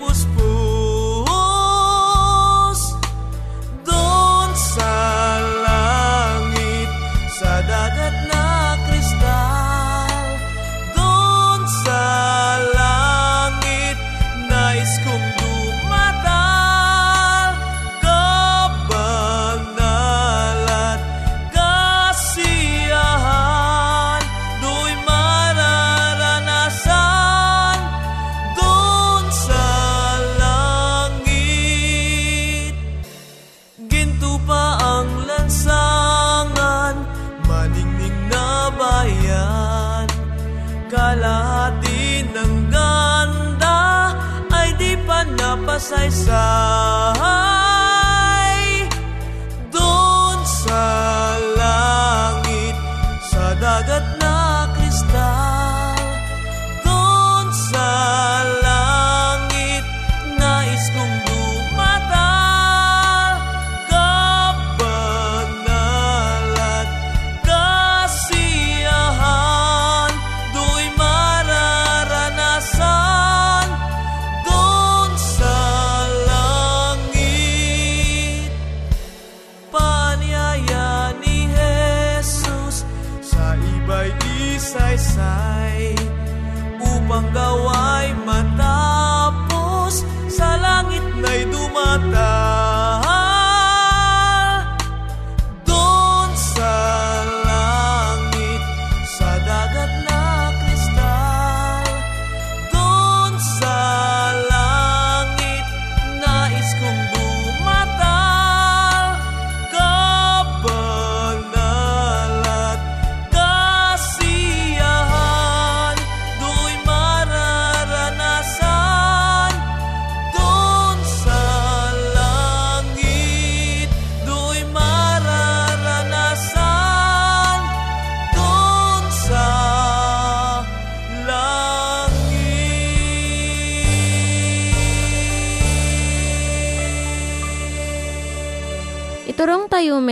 [0.00, 0.61] Luwalhati ay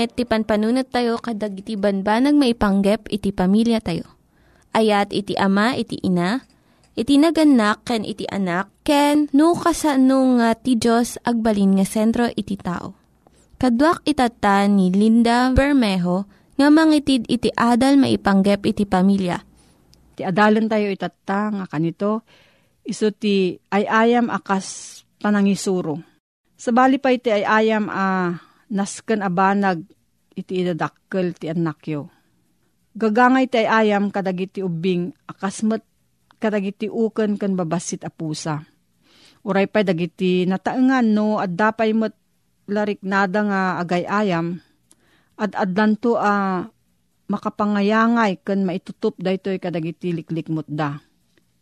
[0.00, 4.08] met, ti panpanunat tayo kadag iti banbanag maipanggep iti pamilya tayo.
[4.73, 6.41] Ayat iti ama, iti ina,
[6.97, 12.56] iti naganak ken iti anak ken no kasano nga ti Diyos agbalin nga sentro iti
[12.56, 12.97] tao.
[13.61, 16.25] Kaduak itata ni Linda Bermejo
[16.56, 19.37] nga mangitid iti adal maipanggep iti pamilya.
[20.17, 22.25] Ti adalan tayo itata nga kanito
[22.88, 26.00] iso ti ayayam akas panangisuro.
[26.56, 28.32] Sabali pa iti ayayam a
[28.70, 29.82] nasken abanag
[30.38, 32.08] iti idadakkel ti anak yo.
[32.94, 35.82] Gagangay ti ayam kadagiti ubing akasmet
[36.40, 38.62] kadagiti uken ken babasit a pusa.
[39.44, 42.14] Uray pa dagiti nataengan no at dapay met
[42.70, 44.62] larik nada nga agay ayam
[45.40, 46.66] at adlanto a
[47.31, 50.99] makapangayangay ken maitutup daytoy kadagiti liklikmot da.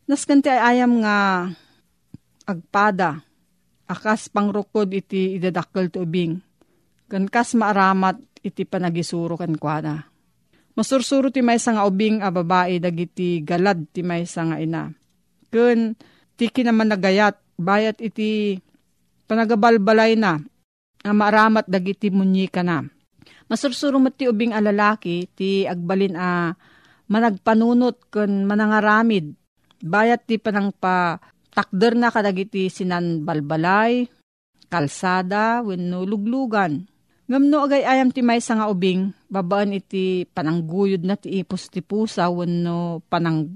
[0.08, 1.49] Nasken ti ayam nga
[2.49, 3.20] agpada
[3.84, 6.47] akas pangrukod iti idadakkel ti ubing.
[7.08, 10.05] Ken kas maaramat iti panagisuro ken kuana
[10.78, 14.87] Masursuro ti may nga ubing a babae dagiti galad ti may nga ina.
[15.50, 15.99] Kun
[16.38, 18.62] ti kinaman nagayat bayat iti
[19.26, 20.38] panagabalbalay na
[21.02, 22.87] a maaramat dagiti munyi ka na.
[23.50, 26.54] Masursuro mo ti ubing a lalaki ti agbalin a
[27.11, 29.34] managpanunot kun manangaramid.
[29.82, 31.19] Bayat ti panang pa
[31.58, 34.06] takder na kadagiti sinan balbalay,
[34.70, 36.87] kalsada, wenno luglugan
[37.28, 42.25] Ngamno agay ayam ti may nga ubing, babaan iti panangguyod na ti ipos ti pusa,
[42.32, 43.52] wano panang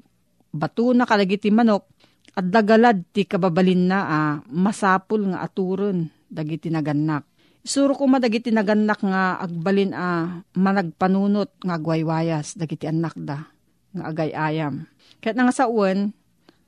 [0.53, 1.89] bato na kalagi manok,
[2.37, 7.25] at dagalad ti kababalin na ah, masapul nga aturon, dagiti naganak.
[7.65, 13.49] Isuro ko madagiti naganak nga agbalin a ah, managpanunot nga agwaywayas, dagiti anak da,
[13.97, 14.85] nga agay ayam.
[15.25, 16.13] Kaya nga sa uwan,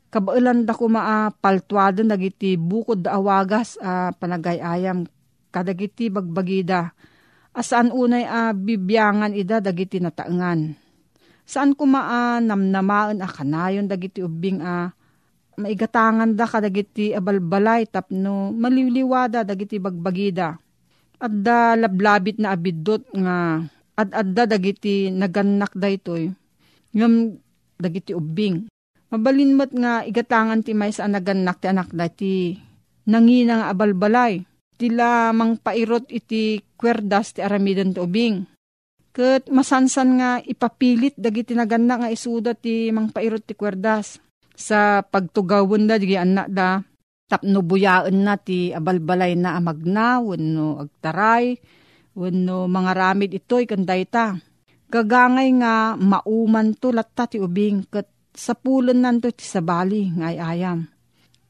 [0.09, 5.05] kabailan da ko maa paltuadan dagiti bukod da awagas a ah, panagayayam
[5.55, 6.91] kadagiti bagbagida.
[7.55, 10.75] Asaan unay a bibyangan ida dagiti nataengan.
[11.47, 14.91] Saan kuma namnamaan a kanayon dagiti ubing a
[15.55, 20.59] maigatangan da kadagiti abalbalay tapno maliliwada dagiti bagbagida.
[21.23, 23.62] Adda lablabit na abidot nga
[23.95, 26.35] ad-adda dagiti naganak daytoy.
[26.91, 27.39] Ngam
[27.79, 28.67] dagiti ubing.
[29.15, 32.59] Mabalinmat nga igatangan ti may sa naganak ti anak dati
[33.06, 34.43] nangina nga abalbalay
[34.75, 38.47] tila mang pairot iti kwerdas ti aramidon ubing.
[39.15, 44.19] Kat masansan nga ipapilit dagiti naganda nga isuda ti mang pairot ti kwerdas.
[44.55, 46.79] Sa pagtugawon da, di anak da,
[47.26, 51.59] tapno buyaan na ti abalbalay na amagna, wano agtaray,
[52.15, 54.38] wano mga ramid ito'y kanday ta.
[54.91, 60.94] Gagangay nga mauman to latta ti ubing, kat sa pulon nanto ti sabali nga ayam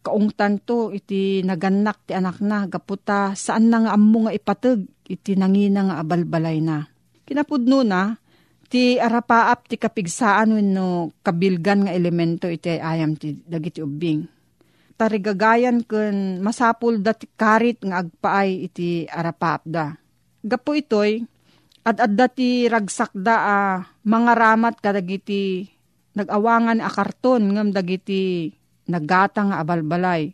[0.05, 5.33] kaungtan to iti naganak ti anak na gaputa saan na nga ammo nga ipateg iti
[5.33, 6.85] nangina nga abalbalay na.
[7.25, 8.21] Kinapudno na
[8.69, 14.29] ti arapaap ti kapigsaan wenno kabilgan nga elemento iti ayam ti dagiti ubing.
[14.95, 19.97] Tarigagayan ken masapul dati karit nga agpaay iti arapaap da.
[20.45, 21.25] Gapo itoy
[21.85, 25.69] at adda ti ragsak da a ah, mga ramat kadagiti
[26.15, 28.53] nagawangan a karton ngam dagiti
[28.89, 30.33] nagata nga abalbalay.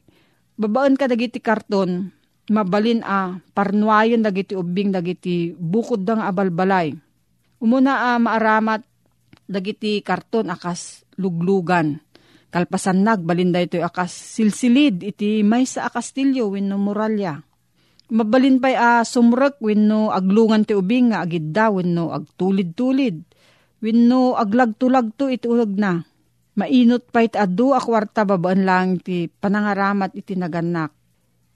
[0.61, 2.13] Babaan ka dagiti karton,
[2.53, 6.93] mabalin a parnuayon dagiti ubing dagiti bukod da nga abalbalay.
[7.61, 8.85] Umuna a maaramat
[9.49, 12.01] dagiti karton akas luglugan.
[12.51, 17.39] Kalpasan nagbalin da ito akas silsilid iti may sa akastilyo wenno muralya.
[18.11, 23.23] Mabalin pa'y a sumrek wenno aglungan ti ubing nga agidda wenno agtulid-tulid.
[23.81, 26.10] Wenno aglagto-lagto iti ulag na
[26.61, 30.93] Mainot pa iti adu a kwarta babaan lang iti panangaramat iti naganak.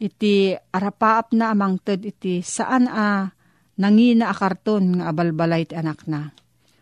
[0.00, 3.28] Iti arapaap na amang ted iti saan a
[3.76, 6.32] nangina a karton nga abalbalay iti anak na.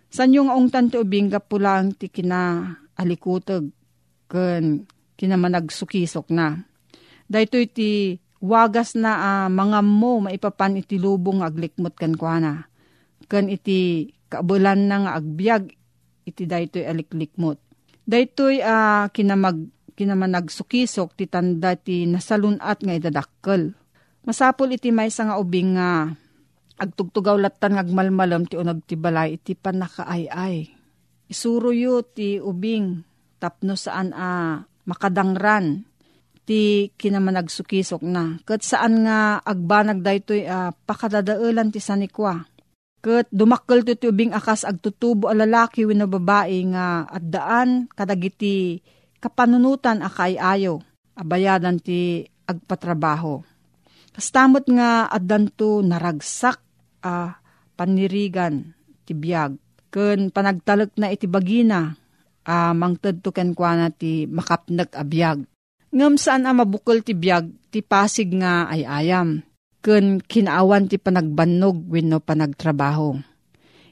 [0.07, 2.63] San yung ungtan ti ubing pulang ti kina
[2.95, 3.67] alikutog
[4.31, 4.87] ken
[5.19, 6.63] kinamanagsukisok na.
[7.27, 12.71] Dahito iti wagas na uh, mga mo maipapan iti lubong aglikmot kan kuana.
[13.27, 15.75] Ken iti kaabulan na nga agbyag
[16.23, 17.72] iti daytoy aliklikmot.
[18.03, 23.77] Daytoy uh, kinamag kinamanagsukisok ti tanda ti nasalunat nga idadakkel.
[24.27, 26.11] Masapol iti may nga ubing nga
[26.81, 30.67] agtugtugaw latan ngagmalmalam ti unag ti balay iti panakaayay.
[31.31, 31.71] Isuro
[32.03, 33.05] ti ubing
[33.39, 35.87] tapno saan a makadangran
[36.43, 38.43] ti kinamanagsukisok na.
[38.43, 42.52] Kat saan nga agbanag daytoy uh, pakadadaelan ti sanikwa
[43.03, 48.79] Kat dumakkel ti tubing akas agtutubo a lalaki wino babae nga at daan kadagiti
[49.19, 50.87] kapanunutan akay ayo
[51.19, 53.43] abayadan ti agpatrabaho.
[54.15, 56.63] Kastamot nga addanto naragsak
[57.03, 57.43] a
[57.75, 58.71] panirigan
[59.03, 59.59] ti biyag.
[59.91, 61.99] Ken panagtalek na iti bagina
[62.47, 65.43] uh, mangtad to ken kwa na ti makapnag abiyag.
[65.93, 69.43] Ngam saan a mabukol ti biyag ti pasig nga ay ayam.
[69.83, 73.19] Kun kinaawan ti panagbannog wenno panagtrabaho.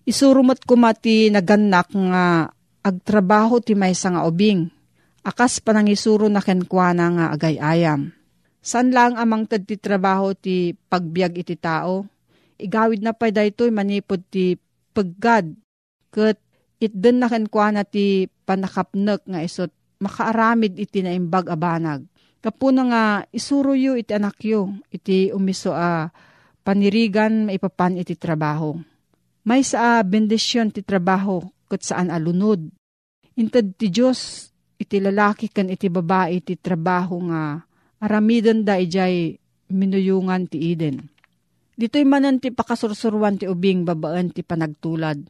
[0.07, 2.47] Isurumot ko mati naganak nga
[2.87, 4.71] agtrabaho ti maysa nga ubing.
[5.27, 8.15] Akas panangisuro na kenkwana nga agay ayam.
[8.63, 12.07] San lang amang tad ti trabaho ti pagbiag iti tao?
[12.61, 14.55] Igawid na pa daytoy manipod ti
[14.95, 15.53] paggad.
[16.15, 16.39] Kat
[16.79, 22.07] itden na kenkwana ti panakapnek nga isot makaaramid iti na imbag abanag.
[22.41, 23.05] Kapuna nga
[23.37, 26.09] isuro yu iti anak yu, iti umiso a
[26.65, 28.81] panirigan maipapan iti trabaho.
[29.45, 32.65] May sa bendisyon ti trabaho kat saan alunod.
[33.37, 34.49] Intad ti Diyos
[34.81, 37.61] iti lalaki kan iti babae iti trabaho nga
[38.01, 39.37] aramidan da ijay
[39.69, 41.05] minuyungan ti Eden.
[41.77, 45.21] Dito'y manan ti pakasursurwan ti ubing babaan ti panagtulad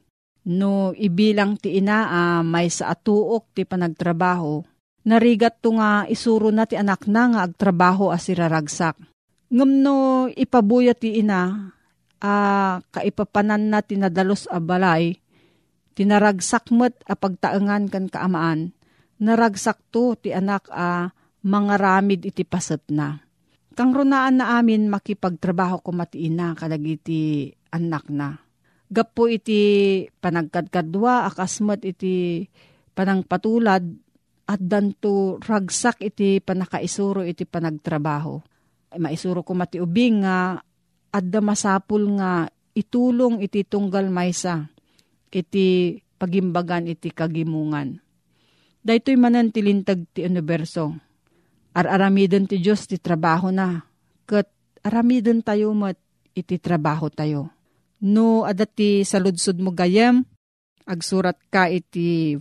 [0.40, 4.64] No ibilang ti ina uh, may sa atuok ti panagtrabaho,
[5.10, 8.94] narigat to nga isuro na ti anak na nga agtrabaho as iraragsak.
[9.50, 9.96] Ngam no
[10.30, 11.74] ipabuya ti ina,
[12.22, 15.18] uh, kaipapanan na tinadalos a balay,
[15.98, 18.70] tinaragsak met a pagtaengan kan kaamaan,
[19.18, 23.18] naragsak to ti anak a uh, mga ramid iti paset na.
[23.74, 28.36] Kang runaan na amin makipagtrabaho ko matiina kadagiti anak na
[28.90, 32.42] Gapo iti panagkadkadwa, akasmat iti
[32.90, 33.86] panangpatulad,
[34.50, 38.42] at danto ragsak iti panakaisuro iti panagtrabaho.
[38.98, 40.58] Maisuro ko mati ubing nga,
[41.14, 44.66] adda masapul nga itulong iti tunggal maysa,
[45.30, 48.02] iti pagimbagan iti kagimungan.
[48.82, 50.90] Daytoy manan tilintag ti universo.
[51.70, 53.78] Ar-aramiden ti Diyos ti trabaho na.
[54.26, 54.50] Kat
[54.82, 55.94] aramiden tayo mat
[56.34, 57.60] iti trabaho tayo
[58.00, 60.24] No, adati sa ludsud mo gayem,
[60.88, 62.40] agsurat ka iti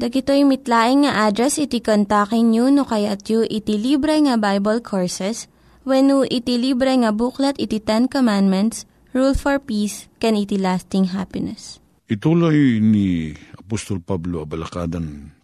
[0.00, 5.44] Dagitoy mitlaing nga address iti kontakin nyo no kayat yu iti libre nga Bible Courses
[5.84, 11.12] when no iti libre nga buklat iti Ten Commandments, Rule for Peace, can iti lasting
[11.12, 11.84] happiness.
[12.08, 15.36] Ituloy ni Apostol Pablo abalakadan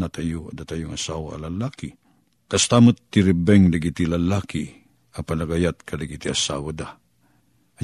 [0.00, 1.92] na tayo at tayo asawa lalaki.
[2.48, 4.72] Kastamot ti ribeng dagiti lalaki
[5.20, 6.96] apalagayat kadagiti asawa da.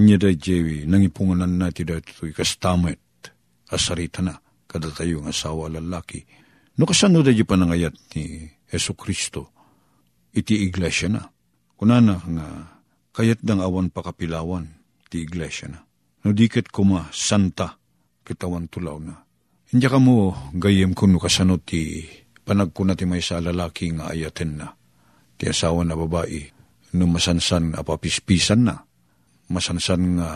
[0.01, 3.29] Anya da jewi nangipunganan na ti dato'y kastamot
[3.69, 4.41] asarita na
[4.75, 6.27] kada tayo ng asawa lalaki.
[6.75, 9.55] No kasano da di panangayat ni Yesu Kristo,
[10.35, 11.23] iti iglesia na.
[11.79, 12.47] Kunana nga
[13.15, 14.67] kayat dang awan pakapilawan
[15.07, 15.79] ti iglesia na.
[16.27, 17.79] No diket kuma santa
[18.27, 19.23] kitawan tulaw na.
[19.71, 22.03] Hindi ka mo gayem kuno kasano ti
[22.43, 24.75] panagkuna ti may sa lalaki nga ayaten na.
[25.39, 26.51] Ti asawa na babae
[26.99, 28.83] no masansan apapispisan na.
[29.55, 30.31] Masansan nga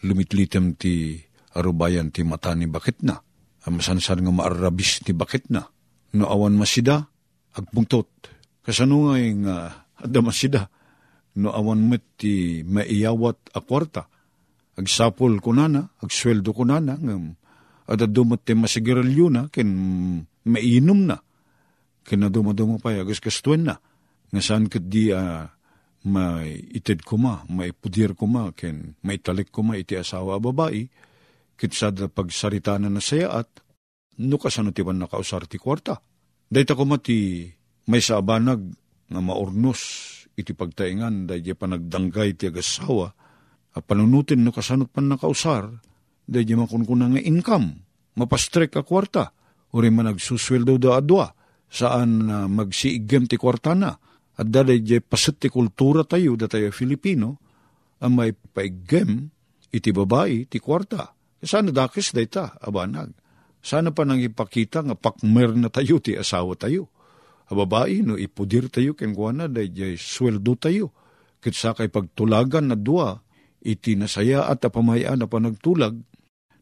[0.00, 1.20] lumitlitem ti
[1.52, 3.20] arubayan ti mata ni bakit na
[3.62, 5.62] Amasansan nga maarabis ti bakit na.
[6.12, 7.06] No awan masida,
[7.54, 8.10] agpungtot.
[8.62, 9.70] Kasano nga yung uh,
[10.02, 10.62] ada masida.
[11.38, 14.04] No awan met ti maiyawat a kwarta.
[14.76, 17.36] Agsapol ko nana, agsweldo ko nana, ngam,
[17.88, 19.68] at dumot ti masigarilyo na, ken
[20.48, 21.20] mainom na.
[22.02, 23.76] Kina dumaduma pa, agas kastuen na.
[24.32, 25.44] Nga saan kat di uh,
[26.08, 30.40] may ited ko ma, may pudir ko ma, ken may talik ko ma iti asawa
[30.42, 30.88] babae,
[31.56, 33.62] kitsad pagsarita na nasaya at
[34.18, 35.96] no kasano ti man nakausar ti kwarta.
[36.52, 37.48] Dahita ko mati
[37.88, 38.60] may sa abanag
[39.08, 39.80] nga maurnos
[40.36, 43.08] iti pagtaingan dahil panagdanggay ti agasawa
[43.72, 45.68] a panunutin no kasanot pan nakausar
[46.28, 47.80] dahil makunkuna nga income
[48.20, 49.32] mapastrek a kwarta.
[49.72, 51.32] Uri man nagsusweldo da adwa
[51.72, 53.96] saan uh, magsiigem ti kwarta na.
[54.36, 57.40] At dahil pasit ti kultura tayo da tayo Filipino
[58.04, 59.30] ang may paigem
[59.72, 63.10] iti babae ti kwarta sana dakis dayta, abanag.
[63.62, 66.90] Sana pa nang ipakita nga pakmer na tayo ti asawa tayo.
[67.46, 70.90] A babae no ipudir tayo ken kuana day sweldo tayo.
[71.38, 73.18] Kit sa kay pagtulagan na dua,
[73.62, 75.94] iti nasaya at apamayaan na panagtulag,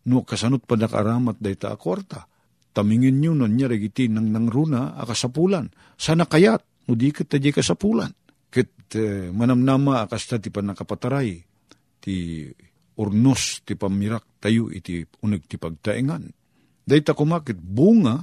[0.08, 2.28] no kasanot pa nakaramat dayta akwarta.
[2.72, 5.68] Tamingin nyo nun niya regiti nang nangruna akasapulan.
[5.96, 8.12] Sana kayat, no di kat taji kasapulan.
[8.48, 11.44] Kit eh, manamnama akas ti pa nakapataray,
[12.00, 12.44] ti
[13.00, 16.28] urnos ti pamirak tayo iti unag ti pagtaingan.
[16.84, 18.20] Dayta kumakit bunga,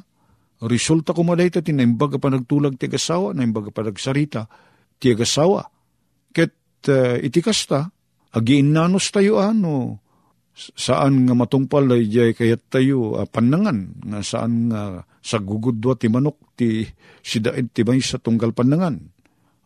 [0.62, 4.46] resulta kumadayta ti naimbaga pa nagtulag ti agasawa, naimbaga pa nagsarita
[5.02, 5.66] ti agasawa.
[6.30, 6.54] Ket
[6.94, 7.90] uh, iti kasta,
[8.38, 10.04] agiin nanos tayo ano,
[10.58, 16.10] saan nga matungpal ay jay kayat tayo uh, panangan, nga saan nga sa gugudwa ti
[16.10, 16.86] manok ti
[17.22, 18.98] sidaid ti may sa tunggal panangan.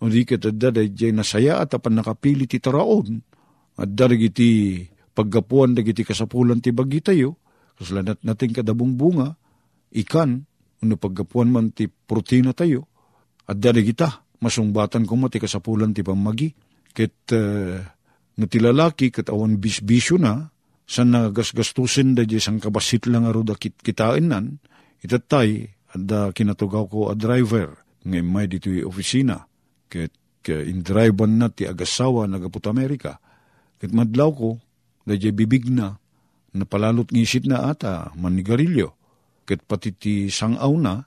[0.01, 3.21] O di ka daday jay nasaya at apan nakapili ti taraon,
[3.77, 4.49] at darigi ti
[5.11, 7.39] paggapuan dagiti kasapulan ti bagi tayo,
[7.75, 9.35] kaslanat nating kadabong bunga,
[9.91, 10.43] ikan,
[10.81, 12.87] ano paggapuan man ti protina tayo,
[13.47, 16.49] at darigi ta, masungbatan ko mati kasapulan ti pamagi,
[16.91, 17.77] ket uh,
[18.37, 18.59] no ti
[19.11, 20.49] ket awan bisbisyo na,
[20.91, 24.59] sa nagasgastusin da di sang kabasit lang aro da kit kitain nan,
[25.03, 27.75] itatay, at da kinatugaw ko a driver,
[28.07, 29.43] ngay may dito opisina,
[29.91, 33.21] ket ke indriban na ti agasawa nagaput Amerika,
[33.77, 34.49] ket madlaw ko,
[35.05, 35.97] da bibig na,
[36.51, 38.93] napalalot ngisit na ata, manigarilyo,
[39.47, 41.03] ket pati ti sangaw na,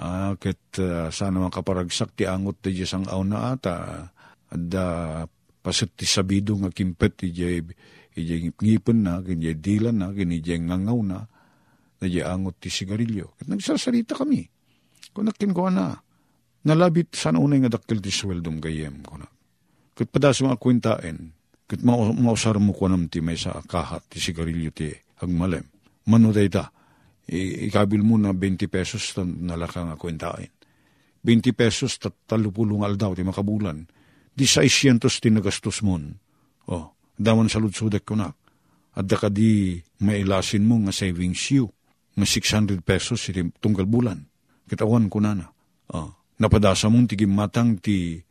[0.00, 3.74] uh, ket uh, sana makaparagsak ti angot ti sangaw na ata,
[4.46, 5.24] at uh,
[5.60, 7.60] pasit ti sabido nga kimpet ti jay,
[8.16, 11.18] ijay ngipin na, kinjay dilan na, kinjay ngangaw na,
[12.00, 13.36] jay angot ti sigarilyo.
[13.36, 14.48] Ket nagsasarita kami.
[15.12, 15.96] Kunakin ko na,
[16.66, 19.28] nalabit sana unay nga dakkel ti sweldom gayem ko na.
[19.96, 21.35] Ket padas mga kwintain,
[21.66, 25.66] ket mausar mo ko nam ti may sa kahat ti sigarilyo ti agmalem.
[26.06, 26.70] Mano ta,
[27.26, 30.50] ikabil mo na 20 pesos nalaka nga kwintain.
[31.26, 33.82] 20 pesos talupulong aldaw ti makabulan.
[34.30, 36.14] Di 600 ti nagastos mon.
[36.70, 38.30] Oh, daman sa lutsudek ko na.
[38.96, 39.74] At da di
[40.06, 41.66] mailasin mo nga savings you.
[42.14, 44.22] Nga 600 pesos iti tunggal bulan.
[44.70, 45.46] Kitawan ko na na.
[45.90, 48.22] Oh, napadasa mong tigim matang ti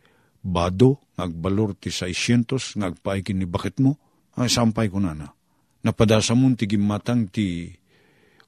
[0.45, 3.97] bado, ngagbalor ti 600, ngagpaikin ni bakit mo.
[4.37, 5.33] Ay, sampay ko na na.
[5.81, 7.73] Napadasa mong tigim matang ti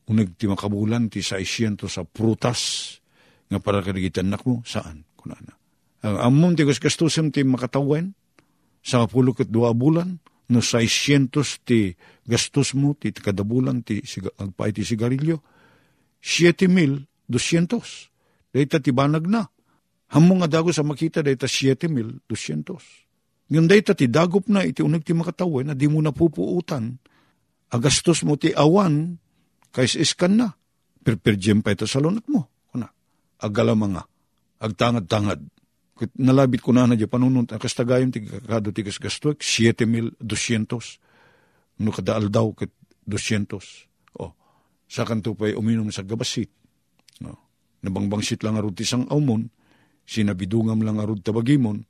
[0.08, 2.94] unag ti makabulan ti 600 sa prutas
[3.48, 5.08] nga para kadigitan nak mo, saan?
[5.18, 5.58] Kunana.
[6.06, 8.14] Ang amon ti gastusim ti makatawen,
[8.84, 11.92] sa kapulo kat dua bulan, no 600 ti
[12.24, 14.00] gastos mo ti kadabulan ti
[14.40, 15.42] agpay ti sigarilyo,
[16.22, 18.52] 7,200.
[18.52, 19.44] Dahita ti banag na.
[20.16, 22.28] Hamong nga dago sa makita dahita 7,200.
[23.48, 26.96] Ngayon dahita ti dagop na iti unag ti makatawen na di mo na pupuutan.
[27.72, 29.20] Agastos mo ti awan,
[29.76, 30.48] kais iskan na.
[31.04, 32.48] Perperjem pa ito sa lunat mo.
[32.72, 32.88] Kuna.
[33.44, 34.04] Agala mga.
[34.64, 35.40] Agtangad-tangad
[36.18, 40.22] nalabit ko na na dyan panunod, ang kastagayon ti kakado ti kasgastuik, 7,200.
[41.82, 42.70] No kadaal daw kat
[43.10, 44.22] 200.
[44.22, 44.34] Oh,
[44.86, 46.50] sa kanto pa'y uminom sa gabasit.
[47.22, 47.34] No.
[47.82, 49.50] Nabangbangsit lang arud ti sang aumon,
[50.08, 51.84] sinabidungam lang arud tabagimon,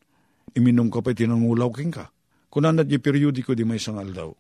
[0.58, 2.10] iminom ka pa'y tinangulaw king ka.
[2.50, 4.34] Kunan na di periodiko di may sang aldaw.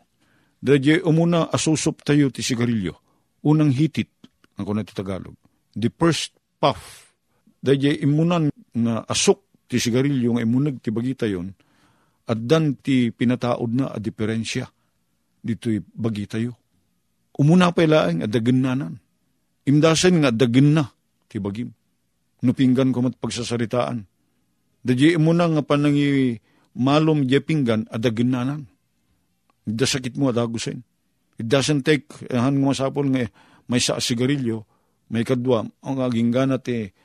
[0.58, 2.98] Dadya umuna asusop tayo ti sigarilyo.
[3.46, 4.10] Unang hitit,
[4.58, 5.38] ang kuna ti Tagalog.
[5.78, 7.14] The first puff.
[7.62, 11.54] Dadya imunan na asok ti sigarilyo nga imunag ti bagita yon,
[12.26, 14.66] at dan ti pinataod na a diferensya
[15.46, 16.58] dito'y bagita yo.
[17.38, 18.94] Umuna pa ilaang adagan nanan.
[19.70, 20.84] Imdasan nga adagan na
[21.30, 21.70] ti bagim.
[22.46, 24.06] Nupinggan ko mat pagsasaritaan.
[24.86, 26.38] Dadya imuna nga panangi
[26.78, 28.62] malom di pinggan adagan nanan.
[29.66, 30.86] Da sakit mo adagusin.
[31.38, 33.30] It doesn't take, han nga masapol nga
[33.68, 34.64] may sa sigarilyo,
[35.12, 36.96] may kadwa, ang aging ganat eh,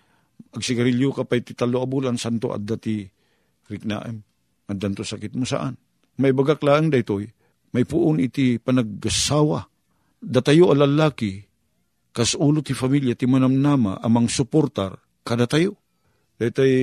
[0.54, 3.02] agsigarilyo ka pa iti talo abulan, santo at dati
[3.66, 4.22] riknaem.
[4.70, 5.74] Andan to sakit mo saan?
[6.22, 7.26] May bagak lang daytoy,
[7.74, 9.66] may puon iti panaggasawa.
[10.22, 11.42] Datayo alalaki,
[12.14, 15.78] kas ulo ti familia ti manamnama amang suportar kada tayo.
[16.38, 16.74] Daytay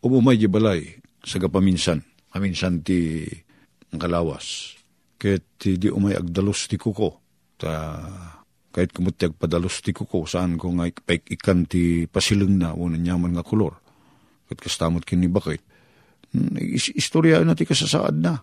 [0.00, 0.80] umumay di balay
[1.24, 2.00] sa gapaminsan.
[2.32, 3.24] Paminsan ti
[3.94, 4.74] ang kalawas.
[5.20, 7.22] Ket ti di umay agdalos ti kuko.
[7.54, 8.02] Ta
[8.74, 13.46] kahit kumutag padalos ti kuko, saan ko nga ikan ti pasileng na, unan nyaman nga
[13.46, 13.78] kolor.
[14.50, 15.62] Kat kastamot kini bakit.
[16.34, 18.42] Hmm, istorya na ti kasasaad na.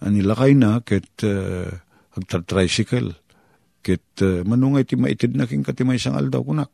[0.00, 1.68] Anilakay na, ket uh,
[2.16, 3.12] agtar-tricycle.
[3.84, 6.72] Ket uh, manungay ti maitid na king katimay sang aldaw kunak.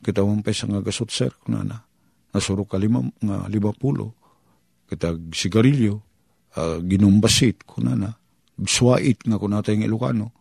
[0.00, 1.84] Kitawang pa isang agasot sir, kunana.
[2.32, 4.16] Nasuro ka lima, nga lima pulo.
[4.88, 6.00] Kitag sigarilyo,
[6.56, 8.16] uh, ginumbasit, kunana.
[8.60, 10.32] Swait nga kunata yung Ilocano.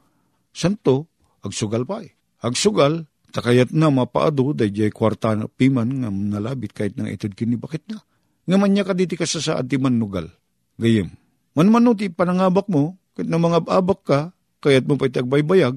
[0.51, 1.11] Santo,
[1.43, 2.11] agsugal pa eh.
[2.39, 7.83] Agsugal, takayat na mapaado, day kwarta na piman nga nalabit kahit nang itod kini bakit
[7.91, 7.99] na.
[8.49, 10.31] Nga man niya kaditi ka sa saad ti manugal.
[10.79, 11.11] Gayem,
[11.57, 14.19] Manmano ti panangabak mo, kat na mga abak ka,
[14.63, 15.75] kayat mo pa iti agbaybayag,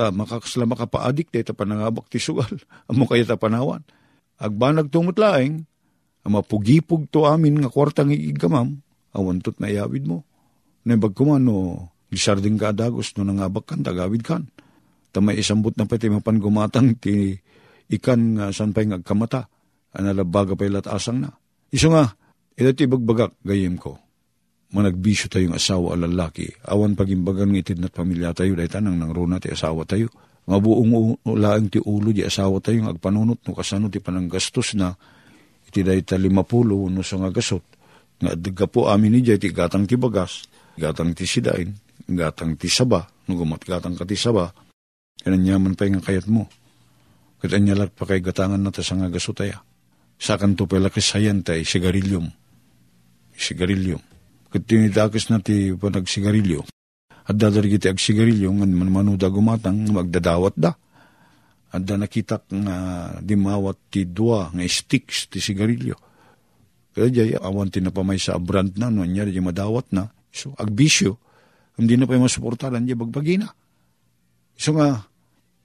[0.00, 2.48] ta makakasla makapaadik ti ta panangabak ti sugal,
[2.88, 3.84] amo kaya ta panawan.
[4.40, 5.68] Agbanag tumutlaeng,
[6.24, 8.80] ang mapugipug to amin nga kwartang iigamam,
[9.12, 10.24] awantot na iawid mo.
[10.88, 14.48] Naibag kumano, gisarding ka adagos no nangabak kan, tagawid kan.
[15.12, 17.36] Tamay isambot na pati mapan gumatang ti
[17.92, 19.52] ikan nga san pa'y ngagkamata,
[19.92, 21.28] analabaga pa'y asang na.
[21.68, 22.08] Iso nga,
[22.56, 24.09] ito ti bagbagak gayem ko
[24.70, 29.10] managbisyo tayong asawa o lalaki, awan pagimbagan ng itid na't pamilya tayo, dahi tanang nang
[29.10, 30.06] runa ti asawa tayo.
[30.46, 34.94] Nga buong ulaang ti ulo di asawa tayo, agpanunot no kasano ti pananggastos na,
[35.66, 37.30] iti dahi ta no sa nga.
[38.20, 40.46] Nga adga po amin ni ti gatang ti bagas,
[40.78, 41.74] gatang ti sidain,
[42.06, 44.54] gatang ti saba, no gumat gatang ka ti saba,
[45.26, 46.46] kananyaman pa nga kayat mo.
[47.40, 49.64] Katanyalak pa kay gatangan na ta sa nga gasot taya.
[50.20, 52.28] Sakan to pala kasayan tay, sigarilyum.
[53.32, 54.04] Sigarilyum
[54.50, 56.66] kat tinitakas na ti panagsigarilyo.
[57.30, 60.74] At dadari kiti ag sigarilyo, nga manuda gumatang, magdadawat da.
[61.70, 62.76] At da nakitak nga
[63.22, 65.94] dimawat ti dua nga sticks ti sigarilyo.
[66.90, 70.10] Kaya jay, awan ti napamay sa brand na, no, niya di madawat na.
[70.34, 71.22] So, agbisyo,
[71.78, 73.46] hindi na pa masuportalan, di bagbagi na.
[74.58, 75.06] So nga,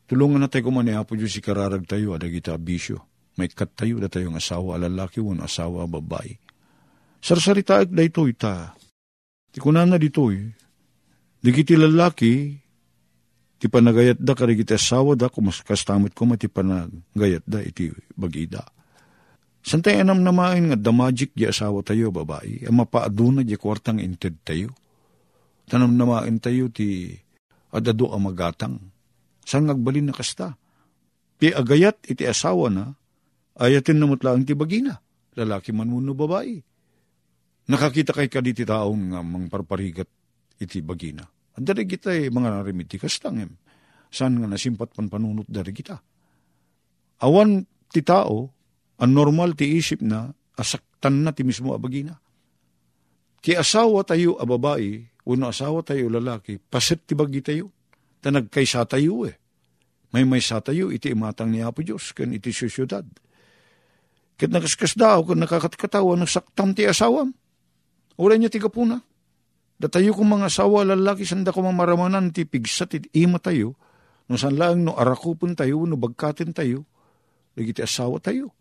[0.05, 3.01] tulungan na tayo kumani, apo Diyos si kararag tayo, ada kita bisyo.
[3.41, 6.44] May kat tayo, da tayong asawa, lalaki, won asawa, babae
[7.25, 8.77] Sarsarita ak da ito ita.
[9.49, 10.45] Ti kunana dito eh.
[11.41, 12.53] Di kiti lalaki,
[13.57, 18.61] ti panagayat da kari kiti asawa da kumas kastamit ko mati panagayat da iti bagida.
[19.65, 24.45] Santay anam namain nga da magic di asawa tayo babae, ang mapaaduna di kwartang inted
[24.45, 24.69] tayo.
[25.65, 27.09] Tanam namain tayo ti
[27.73, 28.77] adado ang magatang.
[29.41, 30.53] Saan ngagbalin na kasta?
[31.41, 32.93] Ti agayat iti asawa na,
[33.57, 35.01] ayatin na mutlaang ti bagina.
[35.33, 36.74] Lalaki man mo no babae
[37.65, 40.05] Nakakita kay kaditi taong nga mang parparigat
[40.61, 41.25] iti bagina.
[41.55, 43.57] At dari kita eh, mga narimit ti kastangem.
[44.13, 45.97] Saan nga nasimpat pan panunot dari kita.
[47.25, 48.53] Awan ti tao,
[49.01, 52.13] ang normal ti isip na, asaktan na ti mismo a bagina.
[53.41, 57.73] Ti asawa tayo a babae, uno asawa tayo lalaki, pasit ti bagi tayo.
[58.21, 59.35] Ta nagkaysa tayo eh.
[60.13, 63.03] May may sa tayo, iti imatang ni Apo Diyos, kan iti syudad.
[64.39, 67.35] Kat nakaskas daw, kan nakakatkatawa, nasaktam ti asawam
[68.15, 69.03] Ura niya tiga puna.
[69.75, 73.75] Datayo kong mga asawa lalaki sanda ko mga maramanan ti pigsat ti ima tayo.
[74.31, 76.87] No san lang no arakupon tayo, no bagkatin tayo.
[77.59, 78.55] Lagi ti asawa tayo.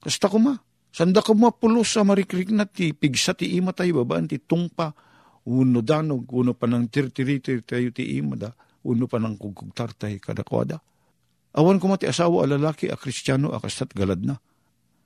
[0.00, 0.56] Kasta ko ma.
[0.92, 4.96] Sanda ko mapulos sa marikrik na ti pigsat ti ima tayo babaan ti tungpa.
[5.42, 8.50] Uno danog, uno pa ng tirtiriti tayo ti ima da.
[8.88, 10.80] Uno pa ng kugkugtar tayo kadakwada.
[11.52, 14.40] Awan ko mati asawa a lalaki a kristyano a kastat galad na.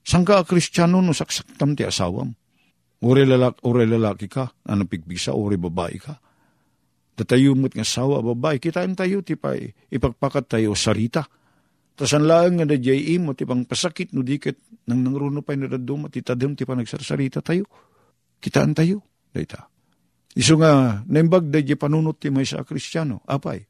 [0.06, 2.30] Sangka a kristyano no saksaktam ti asawam
[3.04, 6.16] Uri lalaki, uri lalaki ka, ano pigbisa, uri babae ka.
[7.16, 9.56] Datayo mo't nga sawa babae, kitain tayo, tipa
[9.92, 11.24] ipagpakat tayo sarita.
[11.96, 15.68] Tas ang laang nga na jay imo, tipang pasakit, no dikit, nang nangruno pa na
[15.68, 17.64] daduma, titadam, tipa nagsarsarita tayo.
[18.36, 19.00] Kitaan tayo,
[19.32, 19.68] dayta.
[20.36, 23.64] Iso nga, naimbag da jay panunot ti may sa kristyano, apay.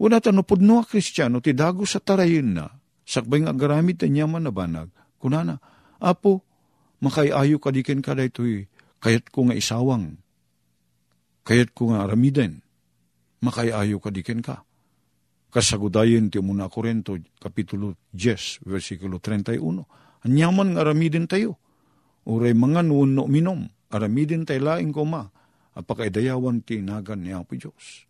[0.00, 2.68] Una tano, pudno a kristyano, ti dago sa tarayin na,
[3.04, 4.88] sakbay nga garamit na nyaman na banag,
[5.20, 5.60] kunana,
[6.00, 6.45] apo,
[7.00, 8.68] makaiayo ka diken ka daytoy,
[9.00, 10.16] kayat ko nga isawang,
[11.44, 12.64] kayat ko nga aramiden,
[13.44, 14.64] makaiayo ka diken ka.
[15.52, 19.56] Kasagudayin ti muna Korento, Kapitulo 10, versikulo 31.
[20.26, 21.56] Anyaman nga aramiden tayo.
[22.26, 25.24] Uray mga nuno minom, aramiden tayo laing ko ma,
[25.78, 28.04] apakaidayawan ti nagan ni Apo Diyos.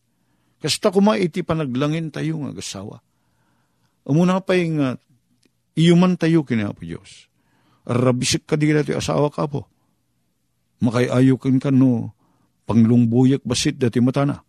[0.58, 3.04] Kasta kuma iti panaglangin tayo nga gasawa.
[4.08, 4.96] Umuna pa uh,
[5.76, 7.28] iyuman tayo kini Apo Diyos
[7.86, 9.70] rabisik ka di dati asawa ka po.
[10.82, 12.12] Makayayo kan ka no,
[12.66, 14.42] panglungbuyak basit dati matana.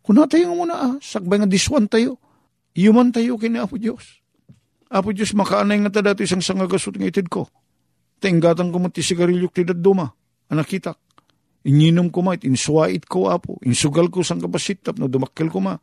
[0.00, 2.16] Kuna tayo muna ah, sakbay nga diswan tayo.
[2.74, 4.22] Iuman tayo kini Apo Diyos.
[4.90, 7.50] Apo Diyos makaanay nga ta dati isang sangagasot ng itid ko.
[8.22, 10.08] Tinggatang ko mati sigarilyok ti daduma,
[10.48, 10.96] anakitak.
[11.64, 15.76] Ininom ko ma, insuwait ko apo, insugal ko sang kabasit tap no dumakkel ko ma.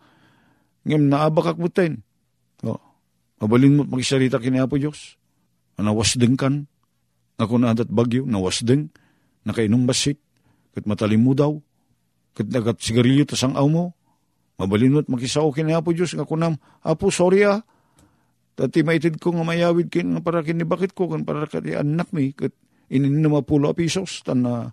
[0.85, 2.01] Ngem naabakak butain.
[2.61, 2.77] Oh,
[3.41, 5.20] mabalin mo magisarita kini Apo Diyos
[5.81, 6.65] nawasdeng kan,
[7.41, 8.93] ako na adat bagyo, nawasdeng,
[9.45, 10.21] nakainom basit,
[10.77, 11.57] kat matalim mo daw,
[12.37, 13.97] kat nagat sigarilyo tasang aw mo,
[14.61, 17.65] mabalinot makisaw kin Apo Diyos, nga kunam, Apo, sorry ah,
[18.51, 22.35] Tati maitid ko nga mayawid kin nga para kinibakit ko kan para kati anak mi
[22.35, 22.51] kat
[22.91, 23.75] inin na mapulo a
[24.21, 24.69] tan na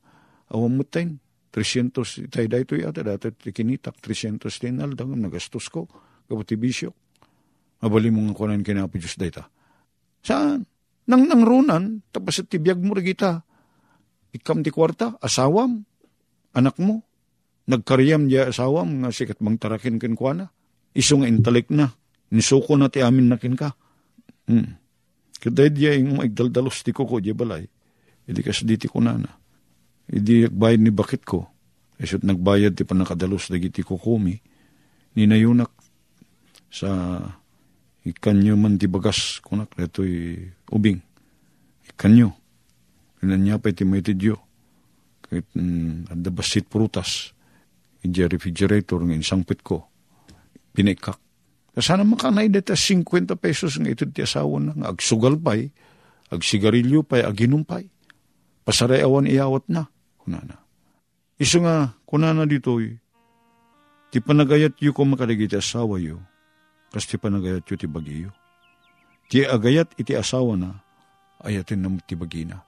[0.51, 1.23] awam mutain
[1.55, 5.87] 300 itay da ito yata dati kinitak 300 tinal dang nagastos ko
[6.29, 6.93] kabuti bisyo.
[7.81, 9.47] Mabali mong kunan kinapo Diyos dayta
[10.21, 10.67] saan
[11.09, 13.41] nang nangrunan, tapos at tibiyag mo kita.
[14.37, 15.89] Ikam di kwarta, asawam.
[16.53, 17.05] anak mo.
[17.69, 20.47] Nagkaryam diya asawam nga sikat bang tarakin kin kwa na.
[20.97, 21.93] Iso nga intalik na.
[22.33, 23.77] Nisuko na ti amin nakin ka.
[24.49, 24.81] Hmm.
[25.39, 27.69] Kaday diya yung maigdaldalos ti ko ko diya balay.
[28.25, 29.31] Idi kas di ti ko na na.
[30.09, 31.45] Idi bayad ni bakit ko.
[32.01, 34.35] Isot nagbayad ti panakadalos dagiti ko kumi.
[35.15, 35.73] Ninayunak
[36.73, 37.21] sa
[38.11, 40.37] ikanyo man ti bagas kunak detoy
[40.73, 41.01] ubing.
[41.93, 42.33] Ikanyo.
[43.25, 44.39] Inanya pa iti may ti Diyo.
[45.25, 47.35] Kahit mm, adda basit prutas.
[48.01, 49.85] Iti refrigerator ng insangpit ko.
[50.73, 51.19] Pinikak.
[51.79, 54.73] Sana makanay deta 50 pesos nga ito ti asawa na.
[54.75, 55.71] Nga agsugal pa'y,
[56.35, 57.87] agsigarilyo pa'y, aginumpay.
[58.67, 59.87] Pasaray awan iyawat na.
[60.19, 60.59] Kunana.
[61.39, 62.83] Iso nga, kunana dito,
[64.11, 66.19] ti panagayat yu ko makaligit asawa yu,
[66.93, 68.31] kas ti panagayat yu ti bagiyo.
[69.29, 70.73] Ti agayat iti asawa na,
[71.45, 72.65] ayatin na ti bagina.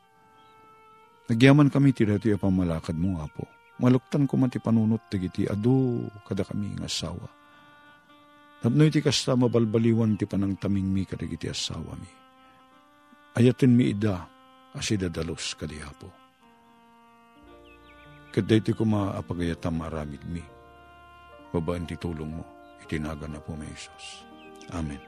[1.30, 3.48] Nagyaman kami ti dati pamalakad mo nga po.
[3.80, 7.30] Maluktan ko man ti panunot ti adu kada kami ng asawa.
[8.60, 12.10] Tapno iti kasta mabalbaliwan ti panang taming mi kadagiti asawa mi.
[13.40, 14.28] Ayatin mi ida
[14.76, 16.12] asida dalos kadihapo.
[18.36, 20.44] Kaday ti ko maapagayatam maramid mi.
[21.56, 22.59] Babaan ti tulong mo.
[22.84, 24.24] Itinaga na po may Isos.
[24.74, 25.00] Amen.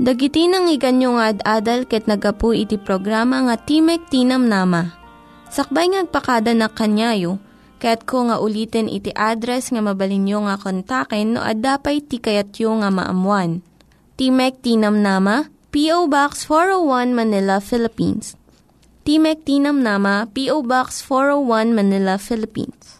[0.00, 4.96] Dagiti nang iganyo nga ad-adal ket nagapu iti programa nga Timek Tinam Nama.
[5.52, 7.36] Sakbay ngagpakada na kanyayo,
[7.82, 12.88] ket ko nga ulitin iti address nga mabalinyo nga kontaken no ad-dapay ti kayatyo nga
[12.88, 13.60] maamuan.
[14.16, 16.08] Timek Tinam Nama, P.O.
[16.12, 18.36] Box 401 Manila, Philippines.
[19.04, 20.60] Timek Tinam Nama, P.O.
[20.60, 22.99] Box 401 Manila, Philippines.